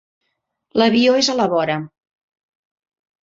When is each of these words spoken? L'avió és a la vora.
L'avió 0.81 1.13
és 1.19 1.29
a 1.33 1.35
la 1.41 1.45
vora. 1.53 1.75